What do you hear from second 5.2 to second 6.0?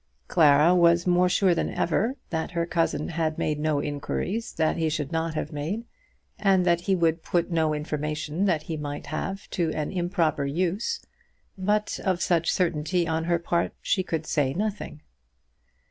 have made,